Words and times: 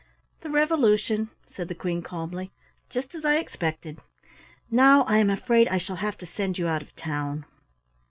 "The 0.39 0.49
revolution," 0.49 1.29
said 1.51 1.67
the 1.67 1.75
Queen 1.75 2.01
calmly, 2.01 2.51
"just 2.89 3.13
as 3.13 3.23
I 3.23 3.35
expected. 3.35 3.99
Now 4.71 5.03
I 5.03 5.17
am 5.19 5.29
afraid 5.29 5.67
I 5.67 5.77
shall 5.77 5.97
have 5.97 6.17
to 6.17 6.25
send 6.25 6.57
you 6.57 6.67
out 6.67 6.81
of 6.81 6.95
town." 6.95 7.45